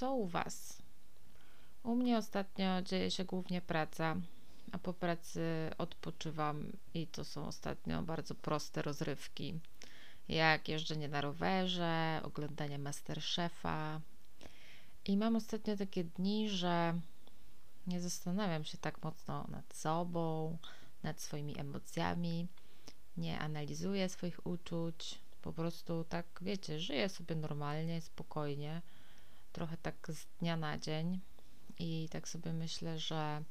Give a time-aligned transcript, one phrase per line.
[0.00, 0.82] co u Was?
[1.82, 4.16] U mnie ostatnio dzieje się głównie praca,
[4.72, 9.60] a po pracy odpoczywam i to są ostatnio bardzo proste rozrywki,
[10.28, 14.00] jak jeżdżenie na rowerze, oglądanie Masterchefa.
[15.04, 16.94] I mam ostatnio takie dni, że
[17.86, 20.58] nie zastanawiam się tak mocno nad sobą,
[21.02, 22.46] nad swoimi emocjami,
[23.16, 28.82] nie analizuję swoich uczuć, po prostu tak, wiecie, żyję sobie normalnie, spokojnie,
[29.52, 31.20] trochę tak z dnia na dzień
[31.78, 33.42] i tak sobie myślę, że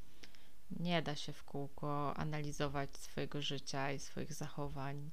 [0.71, 5.11] nie da się w kółko analizować swojego życia i swoich zachowań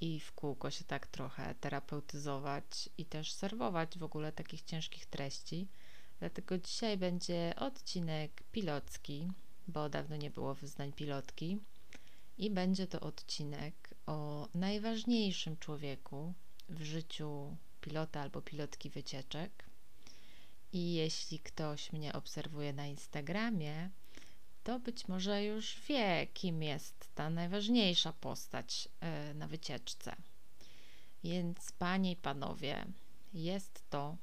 [0.00, 5.68] i w kółko się tak trochę terapeutyzować i też serwować w ogóle takich ciężkich treści.
[6.18, 9.28] Dlatego dzisiaj będzie odcinek pilotski,
[9.68, 11.58] bo dawno nie było wyznań pilotki.
[12.38, 16.34] I będzie to odcinek o najważniejszym człowieku
[16.68, 19.65] w życiu pilota albo pilotki wycieczek.
[20.72, 23.90] I jeśli ktoś mnie obserwuje na Instagramie,
[24.64, 30.16] to być może już wie, kim jest ta najważniejsza postać e, na wycieczce.
[31.24, 32.84] Więc, panie i panowie,
[33.34, 34.16] jest to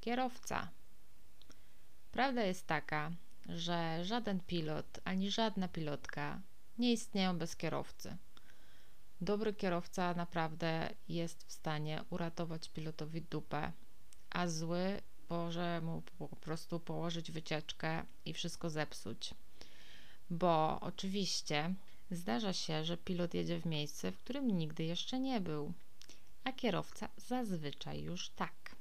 [0.00, 0.68] kierowca.
[2.12, 3.10] Prawda jest taka,
[3.48, 6.40] że żaden pilot ani żadna pilotka
[6.78, 8.16] nie istnieją bez kierowcy.
[9.20, 13.72] Dobry kierowca naprawdę jest w stanie uratować pilotowi dupę,
[14.30, 19.34] a zły może mu po prostu położyć wycieczkę i wszystko zepsuć.
[20.30, 21.74] Bo oczywiście
[22.10, 25.72] zdarza się, że pilot jedzie w miejsce, w którym nigdy jeszcze nie był,
[26.44, 28.76] a kierowca zazwyczaj już tak.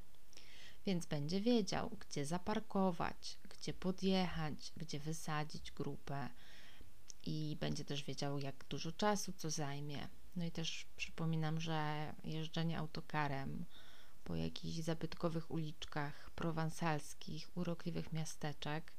[0.85, 6.29] Więc będzie wiedział, gdzie zaparkować, gdzie podjechać, gdzie wysadzić grupę
[7.25, 10.07] i będzie też wiedział, jak dużo czasu co zajmie.
[10.35, 13.65] No i też przypominam, że jeżdżenie autokarem
[14.27, 18.93] po jakichś zabytkowych uliczkach prowansalskich, urokliwych miasteczek,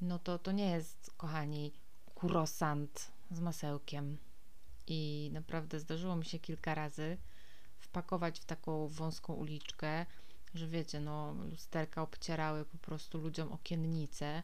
[0.00, 1.72] no to to nie jest, kochani,
[2.14, 4.18] kurosant z masełkiem.
[4.86, 7.18] I naprawdę zdarzyło mi się kilka razy
[7.78, 10.06] wpakować w taką wąską uliczkę,
[10.54, 14.42] że wiecie, no lusterka obcierały po prostu ludziom okiennice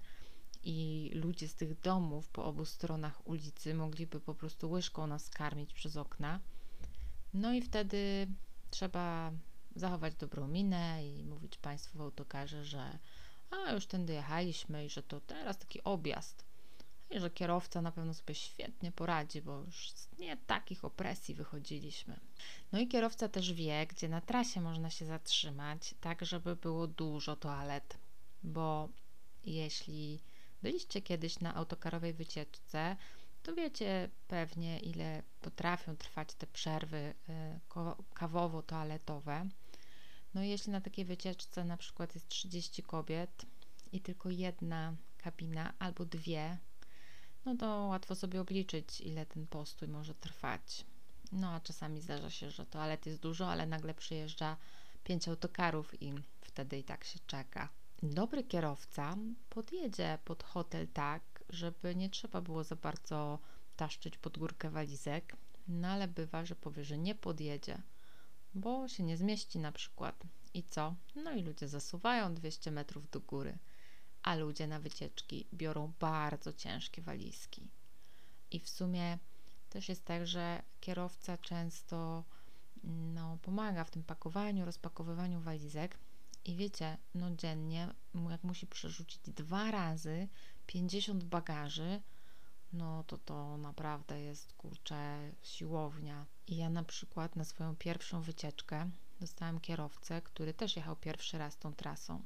[0.64, 5.72] i ludzie z tych domów po obu stronach ulicy mogliby po prostu łyżką nas karmić
[5.72, 6.40] przez okna.
[7.34, 8.26] No i wtedy
[8.70, 9.32] trzeba
[9.76, 12.98] zachować dobrą minę i mówić Państwu w autokarze, że
[13.50, 16.44] a już tędy jechaliśmy i że to teraz taki objazd.
[17.10, 22.20] I że kierowca na pewno sobie świetnie poradzi, bo już z nie takich opresji wychodziliśmy.
[22.72, 27.36] No i kierowca też wie, gdzie na trasie można się zatrzymać, tak żeby było dużo
[27.36, 27.98] toalet,
[28.42, 28.88] bo
[29.44, 30.22] jeśli
[30.62, 32.96] byliście kiedyś na autokarowej wycieczce,
[33.42, 37.60] to wiecie pewnie, ile potrafią trwać te przerwy y,
[38.14, 39.48] kawowo-toaletowe.
[40.34, 43.46] No jeśli na takiej wycieczce na przykład jest 30 kobiet
[43.92, 46.58] i tylko jedna kabina albo dwie,
[47.44, 50.84] no to łatwo sobie obliczyć, ile ten postój może trwać.
[51.32, 54.56] No a czasami zdarza się, że toalet jest dużo, ale nagle przyjeżdża
[55.04, 57.68] pięć autokarów i wtedy i tak się czeka.
[58.02, 59.16] Dobry kierowca
[59.50, 63.38] podjedzie pod hotel tak, żeby nie trzeba było za bardzo
[63.76, 65.36] taszczyć pod górkę walizek,
[65.68, 67.82] no ale bywa, że powie, że nie podjedzie,
[68.54, 70.22] bo się nie zmieści na przykład.
[70.54, 70.94] I co?
[71.14, 73.58] No i ludzie zasuwają 200 metrów do góry,
[74.22, 77.68] a ludzie na wycieczki biorą bardzo ciężkie walizki.
[78.50, 79.18] I w sumie
[79.70, 82.24] też jest tak, że kierowca często
[82.84, 85.98] no, pomaga w tym pakowaniu, rozpakowywaniu walizek.
[86.44, 87.88] I wiecie, no dziennie,
[88.30, 90.28] jak musi przerzucić dwa razy
[90.66, 92.02] 50 bagaży,
[92.72, 96.26] no to to naprawdę jest kurczę siłownia.
[96.52, 98.90] I ja na przykład na swoją pierwszą wycieczkę
[99.20, 102.22] dostałam kierowcę, który też jechał pierwszy raz tą trasą.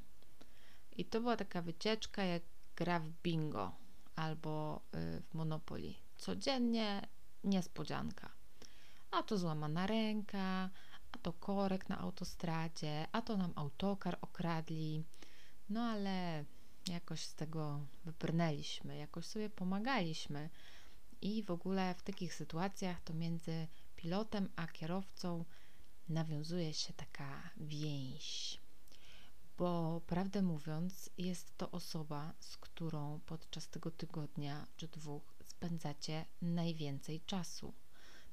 [0.97, 2.43] I to była taka wycieczka jak
[2.77, 3.73] gra w bingo
[4.17, 5.95] albo y, w Monopoly.
[6.19, 7.09] Codziennie
[7.45, 8.31] niespodzianka.
[9.11, 10.71] A to złamana ręka,
[11.13, 15.05] a to korek na autostradzie, a to nam autokar okradli.
[15.69, 16.45] No ale
[16.89, 20.51] jakoś z tego wybrnęliśmy, jakoś sobie pomagaliśmy.
[21.23, 23.67] I w ogóle w takich sytuacjach to między
[23.97, 25.45] pilotem a kierowcą
[26.09, 28.61] nawiązuje się taka więź.
[29.59, 37.21] Bo prawdę mówiąc, jest to osoba, z którą podczas tego tygodnia czy dwóch spędzacie najwięcej
[37.21, 37.75] czasu.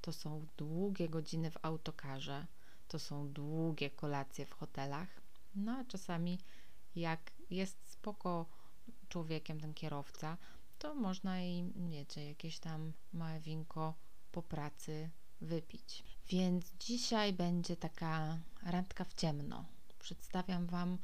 [0.02, 2.48] To są długie godziny w autokarze,
[2.88, 5.22] to są długie kolacje w hotelach,
[5.56, 6.40] no a czasami
[6.96, 8.46] jak jest spoko
[9.10, 10.38] człowiekiem ten kierowca,
[10.80, 13.94] to można i wiecie, jakieś tam małe winko
[14.32, 15.10] po pracy
[15.44, 16.04] wypić.
[16.28, 19.66] Więc dzisiaj będzie taka randka w ciemno.
[20.00, 20.98] Przedstawiam Wam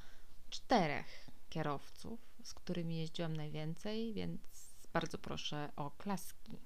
[0.50, 4.42] czterech kierowców, z którymi jeździłam najwięcej, więc
[4.94, 6.58] bardzo proszę o klaski.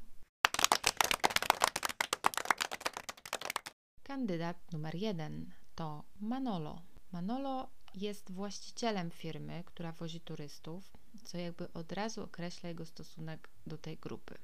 [4.03, 6.81] Kandydat numer jeden to Manolo.
[7.11, 13.77] Manolo jest właścicielem firmy, która wozi turystów, co jakby od razu określa jego stosunek do
[13.77, 14.37] tej grupy.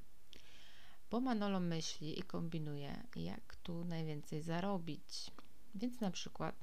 [1.12, 5.32] Bo Manolo myśli i kombinuje, jak tu najwięcej zarobić.
[5.76, 6.56] Więc na przykład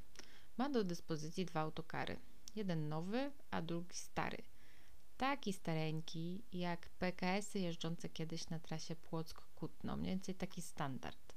[0.56, 2.16] ma do dyspozycji dwa autokary.
[2.56, 4.42] Jeden nowy, a drugi stary.
[5.16, 11.34] Taki stareńki jak PKS-y jeżdżące kiedyś na trasie Płock-Kutno, mniej więcej taki standard.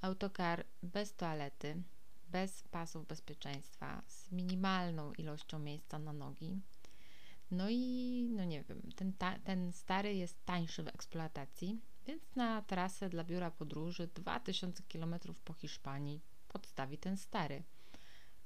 [0.00, 1.82] Autokar bez toalety,
[2.28, 6.60] bez pasów bezpieczeństwa, z minimalną ilością miejsca na nogi.
[7.50, 9.12] No i, no nie wiem, ten,
[9.44, 15.14] ten stary jest tańszy w eksploatacji, więc na trasę dla biura podróży 2000 km
[15.44, 17.62] po Hiszpanii podstawi ten stary.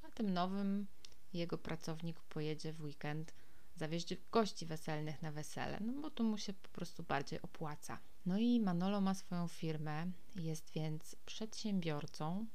[0.03, 0.87] A tym nowym
[1.33, 3.33] jego pracownik pojedzie w weekend
[3.77, 7.99] zawieźć gości weselnych na wesele, no bo to mu się po prostu bardziej opłaca.
[8.27, 10.07] No i Manolo ma swoją firmę,
[10.37, 12.47] jest więc przedsiębiorcą,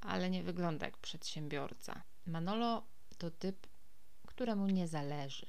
[0.00, 2.02] ale nie wygląda jak przedsiębiorca.
[2.26, 2.86] Manolo
[3.18, 3.66] to typ,
[4.26, 5.46] któremu nie zależy.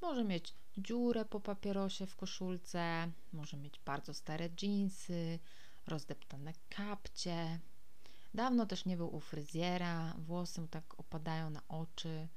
[0.00, 5.38] Może mieć dziurę po papierosie w koszulce, może mieć bardzo stare dżinsy,
[5.86, 7.60] rozdeptane kapcie.
[8.34, 12.28] Dawno też nie był u fryzjera, włosy mu tak opadają na oczy.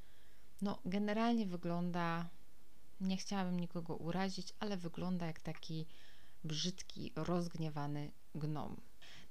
[0.61, 2.29] No, generalnie wygląda,
[3.01, 5.85] nie chciałabym nikogo urazić, ale wygląda jak taki
[6.43, 8.81] brzydki, rozgniewany gnom.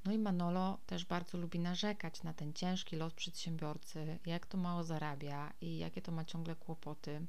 [0.04, 4.84] No i Manolo też bardzo lubi narzekać na ten ciężki los przedsiębiorcy, jak to mało
[4.84, 7.26] zarabia i jakie to ma ciągle kłopoty.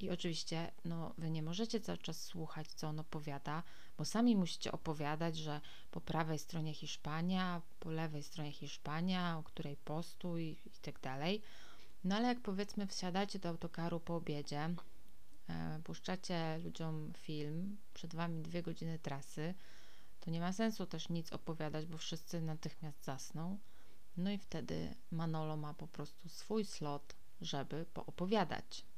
[0.00, 3.62] I oczywiście, no, wy nie możecie cały czas słuchać, co on opowiada,
[3.98, 5.60] bo sami musicie opowiadać, że
[5.90, 11.42] po prawej stronie Hiszpania, po lewej stronie Hiszpania, o której postój i tak dalej.
[12.04, 14.74] No ale jak powiedzmy wsiadacie do autokaru po obiedzie,
[15.48, 19.54] e, puszczacie ludziom film, przed wami dwie godziny trasy,
[20.20, 23.58] to nie ma sensu też nic opowiadać, bo wszyscy natychmiast zasną.
[24.16, 28.89] No i wtedy Manolo ma po prostu swój slot, żeby poopowiadać.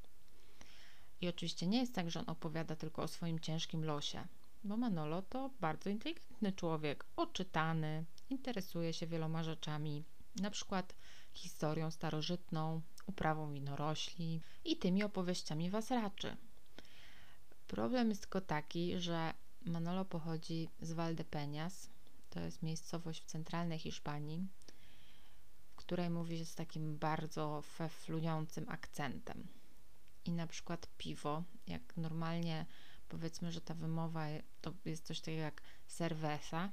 [1.22, 4.26] I oczywiście nie jest tak, że on opowiada tylko o swoim ciężkim losie,
[4.64, 10.04] bo Manolo to bardzo inteligentny człowiek, oczytany, interesuje się wieloma rzeczami,
[10.36, 10.94] na przykład
[11.32, 16.36] historią starożytną, uprawą winorośli i tymi opowieściami was raczy.
[17.66, 19.34] Problem jest tylko taki, że
[19.66, 21.88] Manolo pochodzi z Valdepeñas,
[22.30, 24.46] to jest miejscowość w centralnej Hiszpanii,
[25.72, 29.61] w której mówi się z takim bardzo feflującym akcentem.
[30.24, 32.66] I na przykład piwo, jak normalnie
[33.08, 34.26] powiedzmy, że ta wymowa
[34.60, 36.70] to jest coś takiego jak cerveza,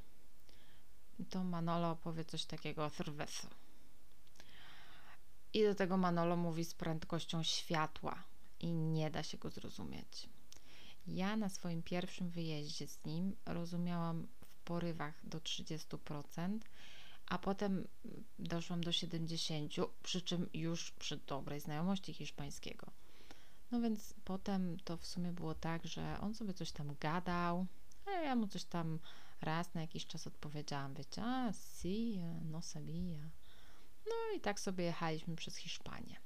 [1.30, 3.48] to Manolo powie coś takiego cerveza.
[5.54, 8.24] I do tego Manolo mówi z prędkością światła
[8.60, 10.30] i nie da się go zrozumieć.
[11.08, 16.60] Ja na swoim pierwszym wyjeździe z nim rozumiałam w porywach do 30%,
[17.26, 17.88] a potem
[18.40, 22.92] doszłam do 70%, przy czym już przy dobrej znajomości hiszpańskiego.
[23.72, 27.66] No więc potem to w sumie było tak, że on sobie coś tam gadał,
[28.06, 29.00] a ja mu coś tam
[29.42, 32.22] raz na jakiś czas odpowiedziałam, wiecie, a si,
[32.52, 33.30] no sabia.
[34.06, 36.20] No i tak sobie jechaliśmy przez Hiszpanię.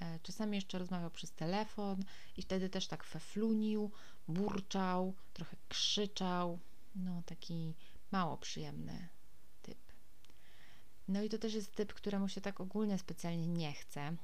[0.00, 2.04] E, czasami jeszcze rozmawiał przez telefon
[2.36, 3.90] i wtedy też tak feflunił,
[4.28, 6.58] burczał, trochę krzyczał.
[6.94, 7.74] No, taki
[8.10, 9.08] mało przyjemny
[9.62, 9.78] typ.
[11.08, 14.16] No i to też jest typ, któremu się tak ogólnie specjalnie nie chce.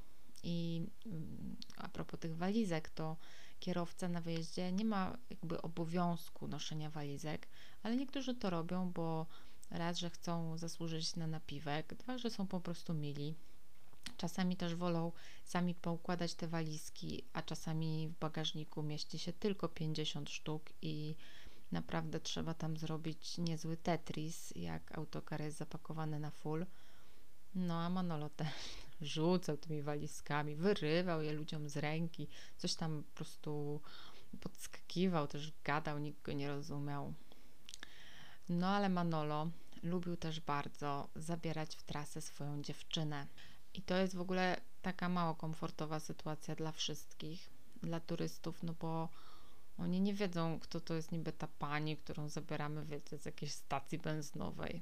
[0.43, 3.17] I mm, a propos tych walizek, to
[3.59, 7.47] kierowca na wyjeździe nie ma jakby obowiązku noszenia walizek,
[7.83, 9.25] ale niektórzy to robią, bo
[9.71, 13.35] raz, że chcą zasłużyć na napiwek, dwa, że są po prostu mili
[14.17, 15.11] Czasami też wolą
[15.45, 21.15] sami poukładać te walizki, a czasami w bagażniku mieści się tylko 50 sztuk i
[21.71, 26.65] naprawdę trzeba tam zrobić niezły Tetris, jak autokar jest zapakowany na full.
[27.55, 28.47] No a Manolo też
[29.05, 33.81] rzucał tymi walizkami, wyrywał je ludziom z ręki, coś tam po prostu
[34.39, 37.13] podskakiwał, też gadał, nikt go nie rozumiał.
[38.49, 39.49] No ale Manolo
[39.83, 43.27] lubił też bardzo zabierać w trasę swoją dziewczynę.
[43.73, 47.49] I to jest w ogóle taka mało komfortowa sytuacja dla wszystkich,
[47.83, 49.09] dla turystów, no bo
[49.77, 53.97] oni nie wiedzą, kto to jest niby ta pani, którą zabieramy, wiecie, z jakiejś stacji
[53.97, 54.81] benzynowej.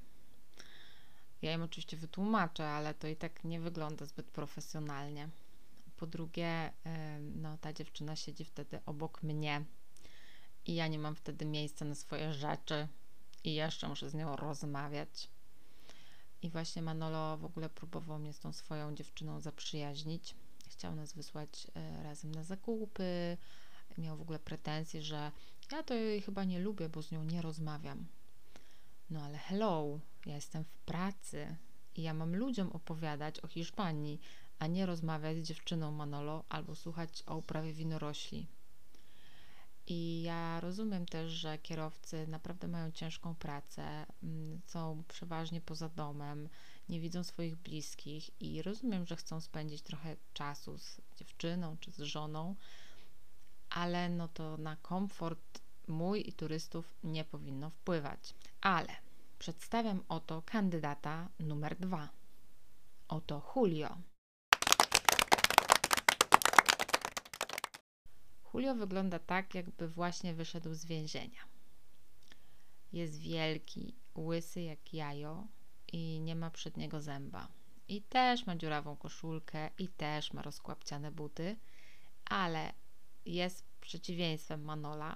[1.42, 5.30] Ja im oczywiście wytłumaczę, ale to i tak nie wygląda zbyt profesjonalnie.
[5.98, 6.74] Po drugie,
[7.20, 9.66] no ta dziewczyna siedzi wtedy obok mnie
[10.66, 12.88] i ja nie mam wtedy miejsca na swoje rzeczy
[13.44, 15.30] i jeszcze muszę z nią rozmawiać.
[16.42, 20.36] I właśnie Manolo w ogóle próbował mnie z tą swoją dziewczyną zaprzyjaźnić.
[20.70, 23.38] chciał nas wysłać e, razem na zakupy.
[23.98, 25.32] Miał w ogóle pretensje, że
[25.72, 28.06] ja to jej chyba nie lubię, bo z nią nie rozmawiam.
[29.10, 31.56] No ale hello, ja jestem w pracy
[31.96, 34.22] i ja mam ludziom opowiadać o Hiszpanii,
[34.60, 38.48] a nie rozmawiać z dziewczyną Manolo albo słuchać o uprawie winorośli.
[39.88, 46.50] I ja rozumiem też, że kierowcy naprawdę mają ciężką pracę, mm, są przeważnie poza domem,
[46.90, 52.00] nie widzą swoich bliskich i rozumiem, że chcą spędzić trochę czasu z dziewczyną czy z
[52.00, 52.56] żoną,
[53.70, 58.34] ale no to na komfort mój i turystów nie powinno wpływać.
[58.62, 59.11] Ale
[59.42, 62.10] przedstawiam oto kandydata numer dwa.
[63.08, 63.98] Oto Julio.
[68.54, 71.42] Julio wygląda tak, jakby właśnie wyszedł z więzienia.
[72.94, 75.48] Jest wielki, łysy jak jajo
[75.94, 77.48] i nie ma przedniego zęba.
[77.88, 81.56] I też ma dziurawą koszulkę i też ma rozkłapciane buty,
[82.26, 82.74] ale
[83.26, 85.16] jest przeciwieństwem Manola,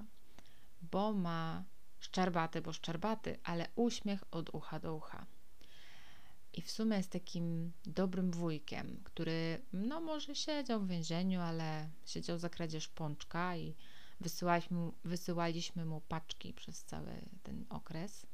[0.82, 1.64] bo ma
[2.06, 5.26] szczerbaty, bo szczerbaty, ale uśmiech od ucha do ucha.
[6.54, 12.38] I w sumie jest takim dobrym wujkiem, który no może siedział w więzieniu, ale siedział
[12.38, 13.76] za kradzież pączka i
[14.20, 18.26] wysyłaliśmy, wysyłaliśmy mu paczki przez cały ten okres.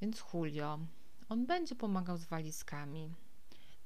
[0.00, 0.78] Więc Julio,
[1.28, 3.14] on będzie pomagał z walizkami.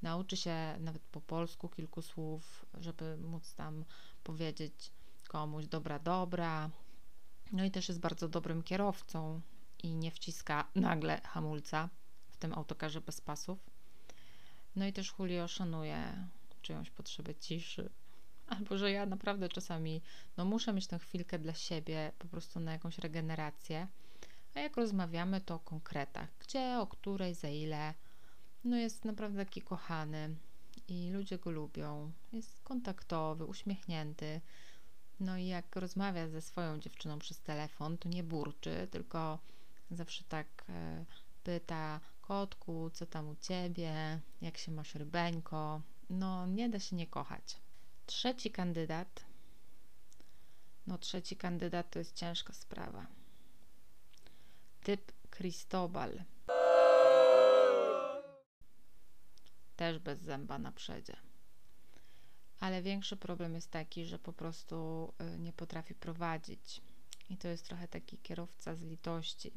[0.01, 3.85] Nauczy się nawet po polsku kilku słów, żeby móc tam
[4.23, 4.91] powiedzieć
[5.27, 6.69] komuś dobra, dobra.
[7.51, 9.41] No i też jest bardzo dobrym kierowcą
[9.83, 11.89] i nie wciska nagle hamulca
[12.39, 13.59] tym autokarze bez pasów.
[14.75, 16.27] No i też Julio szanuje
[16.61, 17.89] czyjąś potrzebę ciszy.
[18.57, 20.01] Albo że ja naprawdę czasami
[20.37, 23.87] no muszę mieć tę chwilkę dla siebie, po prostu na jakąś regenerację.
[24.55, 26.29] A jak rozmawiamy, to o konkretach.
[26.39, 27.93] Gdzie, o której, za ile.
[28.63, 30.35] No jest naprawdę taki kochany
[30.87, 32.11] i ludzie go lubią.
[32.33, 34.41] Jest kontaktowy, uśmiechnięty.
[35.19, 39.39] No i jak rozmawia ze swoją dziewczyną przez telefon, to nie burczy, tylko
[39.91, 41.05] zawsze tak e,
[41.43, 45.81] pyta, kotku, co tam u ciebie, jak się masz rybeńko.
[46.09, 47.57] No, nie da się nie kochać.
[48.05, 49.25] Trzeci kandydat.
[50.87, 53.05] No, trzeci kandydat to jest ciężka sprawa.
[54.83, 56.23] Typ Cristobal.
[59.75, 61.28] Też bez zęba na przedzie.
[62.59, 66.81] Ale większy problem jest taki, że po prostu y, nie potrafi prowadzić.
[67.29, 69.51] I to jest trochę taki kierowca z litości.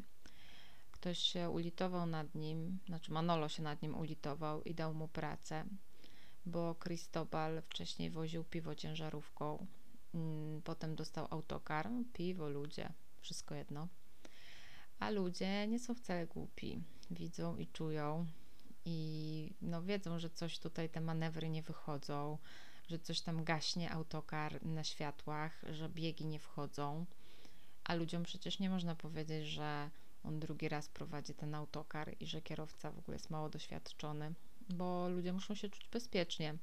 [0.90, 5.64] Ktoś się ulitował nad nim, znaczy Manolo się nad nim ulitował i dał mu pracę,
[6.46, 9.66] bo Cristobal wcześniej woził piwo ciężarówką,
[10.14, 13.88] mm, potem dostał autokar, piwo, ludzie, wszystko jedno.
[14.98, 18.26] A ludzie nie są wcale głupi, widzą i czują
[18.84, 22.38] i no wiedzą, że coś tutaj te manewry nie wychodzą,
[22.92, 27.06] że coś tam gaśnie autokar na światłach, że biegi nie wchodzą.
[27.84, 29.90] A ludziom przecież nie można powiedzieć, że
[30.24, 34.34] on drugi raz prowadzi ten autokar i że kierowca w ogóle jest mało doświadczony,
[34.68, 36.54] bo ludzie muszą się czuć bezpiecznie.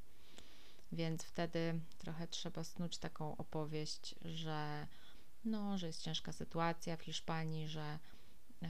[0.92, 4.88] Więc wtedy trochę trzeba snuć taką opowieść, że
[5.46, 8.00] no, że jest ciężka sytuacja w Hiszpanii, że
[8.62, 8.68] e,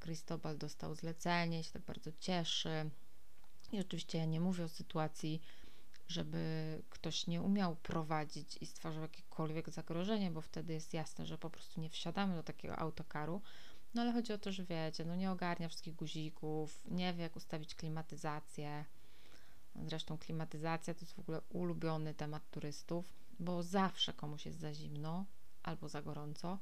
[0.00, 2.90] Cristobal dostał zlecenie, się tak bardzo cieszy.
[3.72, 5.40] I oczywiście ja nie mówię o sytuacji,
[6.08, 11.50] żeby ktoś nie umiał prowadzić i stwarzał jakiekolwiek zagrożenie, bo wtedy jest jasne, że po
[11.50, 13.40] prostu nie wsiadamy do takiego autokaru,
[13.94, 17.36] no ale chodzi o to, że wiecie, no nie ogarnia wszystkich guzików, nie wie jak
[17.36, 18.84] ustawić klimatyzację.
[19.86, 25.24] Zresztą klimatyzacja to jest w ogóle ulubiony temat turystów, bo zawsze komuś jest za zimno
[25.62, 26.58] albo za gorąco,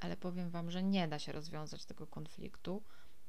[0.00, 2.82] ale powiem Wam, że nie da się rozwiązać tego konfliktu.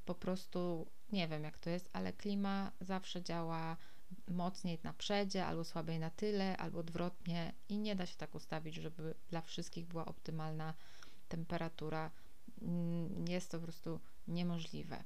[0.05, 3.77] Po prostu nie wiem jak to jest, ale klima zawsze działa
[4.27, 7.53] mocniej na przedzie, albo słabiej na tyle, albo odwrotnie.
[7.69, 10.73] I nie da się tak ustawić, żeby dla wszystkich była optymalna
[11.29, 12.11] temperatura.
[12.61, 15.03] Mm, jest to po prostu niemożliwe.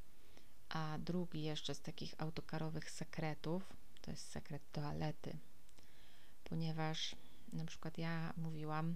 [0.70, 5.38] A drugi jeszcze z takich autokarowych sekretów to jest sekret toalety,
[6.44, 7.16] ponieważ
[7.54, 8.96] na przykład ja mówiłam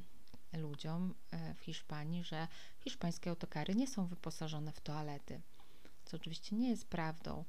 [0.54, 2.48] ludziom e, w Hiszpanii, że
[2.80, 5.42] hiszpańskie autokary nie są wyposażone w toalety,
[6.06, 7.46] co oczywiście nie jest prawdą,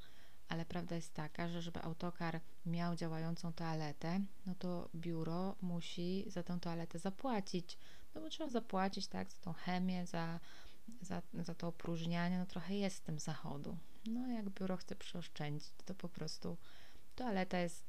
[0.51, 6.43] ale prawda jest taka, że żeby autokar miał działającą toaletę, no to biuro musi za
[6.43, 7.79] tę toaletę zapłacić.
[8.15, 10.41] No bo trzeba zapłacić, tak, za tą chemię, za
[11.03, 13.77] za, za to opróżnianie, no trochę jest z tym zachodu.
[14.07, 16.57] No jak biuro chce przeoszczędzić, to po prostu
[17.17, 17.85] toaleta jest,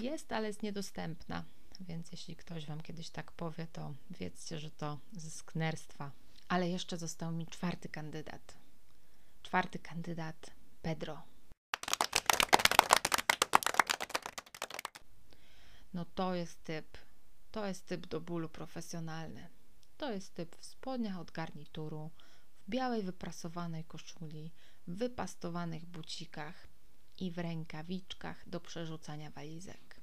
[0.00, 1.44] jest, ale jest niedostępna.
[1.80, 6.10] Więc jeśli ktoś Wam kiedyś tak powie, to wiedzcie, że to ze sknerstwa.
[6.48, 8.54] Ale jeszcze został mi czwarty kandydat.
[9.42, 10.50] Czwarty kandydat
[10.82, 11.31] Pedro.
[15.94, 16.98] No to jest typ.
[17.50, 19.48] To jest typ do bólu profesjonalny.
[19.96, 22.10] To jest typ w spodniach od garnituru,
[22.66, 24.52] w białej wyprasowanej koszuli,
[24.86, 26.66] w wypastowanych bucikach
[27.18, 30.00] i w rękawiczkach do przerzucania walizek.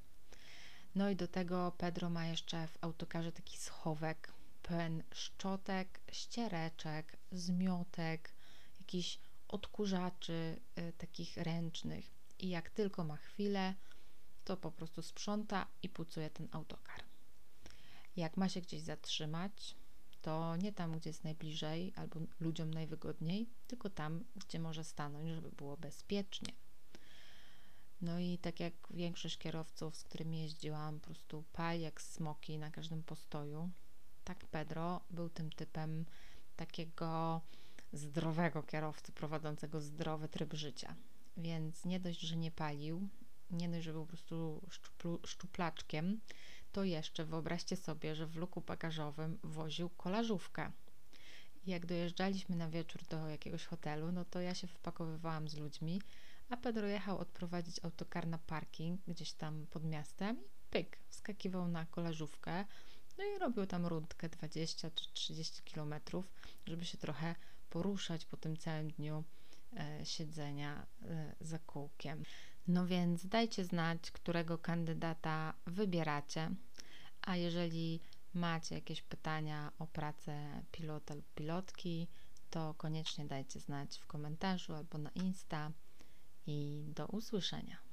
[0.95, 8.33] No i do tego Pedro ma jeszcze w autokarze taki schowek pełen szczotek, ściereczek, zmiotek,
[8.79, 12.11] jakichś odkurzaczy y, takich ręcznych.
[12.39, 13.73] I jak tylko ma chwilę,
[14.49, 17.03] to po prostu sprząta i pucuje ten autokar.
[18.15, 19.75] Jak ma się gdzieś zatrzymać,
[20.21, 25.51] to nie tam, gdzie jest najbliżej albo ludziom najwygodniej, tylko tam, gdzie może stanąć, żeby
[25.51, 26.53] było bezpiecznie.
[28.01, 32.71] No i tak jak większość kierowców, z którymi jeździłam, po prostu pali jak smoki na
[32.71, 33.69] każdym postoju,
[34.23, 36.05] tak Pedro był tym typem
[36.55, 37.41] takiego
[37.93, 40.95] zdrowego kierowcy prowadzącego zdrowy tryb życia.
[41.37, 43.09] Więc nie dość, że nie palił,
[43.51, 46.19] nie dość, że był po prostu szczuplu, szczuplaczkiem,
[46.71, 50.71] to jeszcze wyobraźcie sobie, że w luku bagażowym woził kolażówkę.
[51.65, 56.01] Jak dojeżdżaliśmy na wieczór do jakiegoś hotelu, no to ja się wpakowywałam z ludźmi,
[56.49, 61.85] a Pedro jechał odprowadzić autokar na parking gdzieś tam pod miastem i pyk, wskakiwał na
[61.85, 62.65] kolażówkę,
[63.17, 66.33] no i robił tam rundkę 20 czy 30 kilometrów,
[66.65, 67.35] żeby się trochę
[67.69, 69.23] poruszać po tym całym dniu
[69.77, 72.23] e, siedzenia e, za kółkiem.
[72.69, 76.51] No więc dajcie znać, którego kandydata wybieracie,
[77.21, 77.99] a jeżeli
[78.33, 82.07] macie jakieś pytania o pracę pilota lub pilotki,
[82.49, 85.71] to koniecznie dajcie znać w komentarzu albo na Insta
[86.47, 87.88] i do usłyszenia.